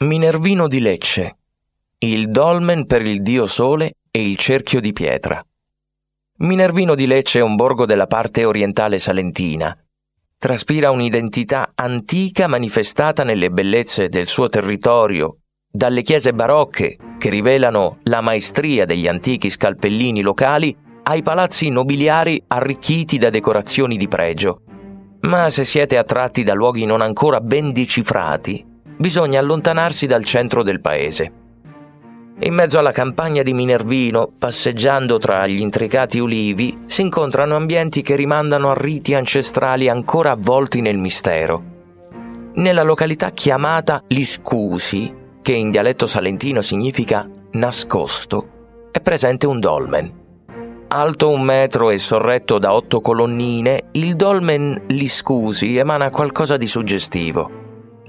[0.00, 1.38] Minervino di Lecce,
[1.98, 5.44] il dolmen per il dio Sole e il cerchio di pietra.
[6.36, 9.76] Minervino di Lecce è un borgo della parte orientale salentina.
[10.38, 18.20] Traspira un'identità antica manifestata nelle bellezze del suo territorio, dalle chiese barocche che rivelano la
[18.20, 24.62] maestria degli antichi scalpellini locali ai palazzi nobiliari arricchiti da decorazioni di pregio.
[25.22, 28.67] Ma se siete attratti da luoghi non ancora ben decifrati,
[28.98, 31.32] bisogna allontanarsi dal centro del paese.
[32.40, 38.14] In mezzo alla campagna di Minervino, passeggiando tra gli intricati ulivi, si incontrano ambienti che
[38.14, 41.76] rimandano a riti ancestrali ancora avvolti nel mistero.
[42.54, 48.48] Nella località chiamata Liscusi, che in dialetto salentino significa nascosto,
[48.92, 50.26] è presente un dolmen.
[50.88, 57.57] Alto un metro e sorretto da otto colonnine, il dolmen Liscusi emana qualcosa di suggestivo.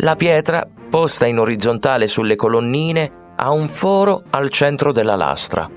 [0.02, 5.69] La pietra, posta in orizzontale sulle colonnine, ha un foro al centro della lastra.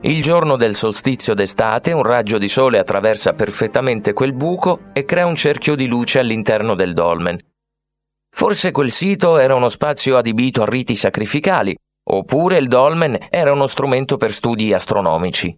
[0.00, 5.26] Il giorno del solstizio d'estate un raggio di sole attraversa perfettamente quel buco e crea
[5.26, 7.38] un cerchio di luce all'interno del dolmen.
[8.28, 11.76] Forse quel sito era uno spazio adibito a riti sacrificali,
[12.10, 15.56] oppure il dolmen era uno strumento per studi astronomici.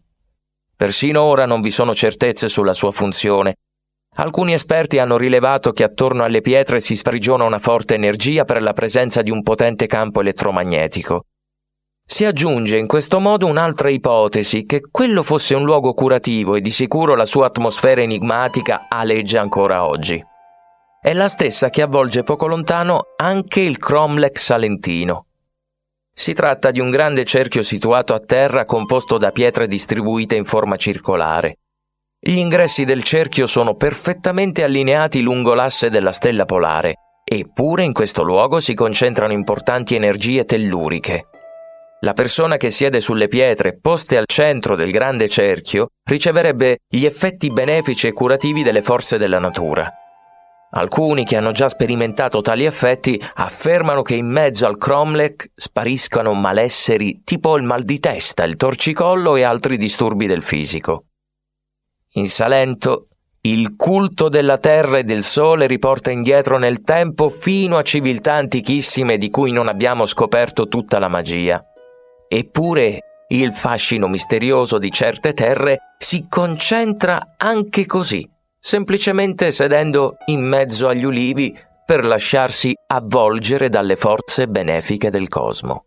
[0.77, 3.55] Persino ora non vi sono certezze sulla sua funzione,
[4.17, 8.73] Alcuni esperti hanno rilevato che attorno alle pietre si sprigiona una forte energia per la
[8.73, 11.27] presenza di un potente campo elettromagnetico.
[12.05, 16.71] Si aggiunge in questo modo un'altra ipotesi, che quello fosse un luogo curativo e di
[16.71, 20.21] sicuro la sua atmosfera enigmatica aleggia ancora oggi.
[21.01, 25.27] È la stessa che avvolge poco lontano anche il Cromlech salentino.
[26.13, 30.75] Si tratta di un grande cerchio situato a terra composto da pietre distribuite in forma
[30.75, 31.60] circolare.
[32.23, 38.23] Gli ingressi del cerchio sono perfettamente allineati lungo l'asse della stella polare, eppure in questo
[38.23, 41.29] luogo si concentrano importanti energie telluriche.
[42.01, 47.51] La persona che siede sulle pietre poste al centro del grande cerchio riceverebbe gli effetti
[47.51, 49.91] benefici e curativi delle forze della natura.
[50.73, 57.23] Alcuni che hanno già sperimentato tali effetti affermano che in mezzo al cromlech spariscano malesseri
[57.25, 61.07] tipo il mal di testa, il torcicollo e altri disturbi del fisico.
[62.15, 63.07] In Salento,
[63.43, 69.17] il culto della terra e del sole riporta indietro nel tempo fino a civiltà antichissime
[69.17, 71.65] di cui non abbiamo scoperto tutta la magia.
[72.29, 72.99] Eppure
[73.29, 78.29] il fascino misterioso di certe terre si concentra anche così,
[78.59, 81.57] semplicemente sedendo in mezzo agli ulivi
[81.87, 85.85] per lasciarsi avvolgere dalle forze benefiche del cosmo.